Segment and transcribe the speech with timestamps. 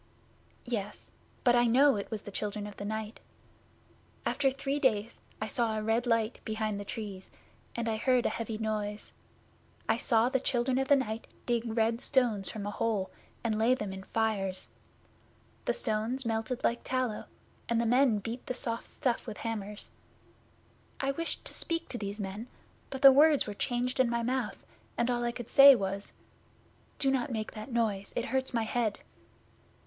[0.65, 1.11] 'Yes
[1.43, 3.19] but I know it was the Children of the Night.
[4.25, 7.31] After three days I saw a red light behind the Trees,
[7.75, 9.13] and I heard a heavy noise.
[9.87, 13.11] I saw the Children of the Night dig red stones from a hole,
[13.43, 14.69] and lay them in fires.
[15.65, 17.25] The stones melted like tallow,
[17.69, 19.91] and the men beat the soft stuff with hammers.
[20.99, 22.47] I wished to speak to these men,
[22.89, 24.65] but the words were changed in my mouth,
[24.97, 26.13] and all I could say was,
[26.97, 28.15] "Do not make that noise.
[28.17, 29.01] It hurts my head."